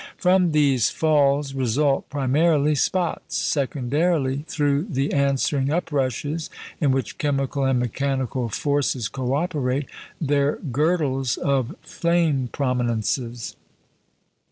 From 0.17 0.51
these 0.51 0.89
falls 0.89 1.53
result, 1.53 2.09
primarily, 2.09 2.73
spots; 2.73 3.37
secondarily, 3.37 4.43
through 4.47 4.85
the 4.89 5.13
answering 5.13 5.67
uprushes 5.71 6.49
in 6.79 6.89
which 6.91 7.19
chemical 7.19 7.65
and 7.65 7.77
mechanical 7.79 8.49
forces 8.49 9.07
co 9.07 9.35
operate, 9.35 9.85
their 10.19 10.55
girdles 10.55 11.37
of 11.37 11.75
flame 11.83 12.49
prominences. 12.51 13.55